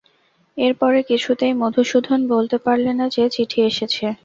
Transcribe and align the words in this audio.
এর 0.57 0.73
পরে 0.81 0.99
কিছুতেই 1.09 1.53
মধুসূদন 1.61 2.19
বলতে 2.33 2.57
পারলে 2.65 2.91
না 2.99 3.05
যে 3.15 3.23
চিঠি 3.35 3.59
এসেছে। 3.69 4.05